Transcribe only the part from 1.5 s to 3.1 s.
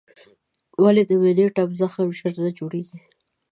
ټپ زخم ژر نه جوړېږي؟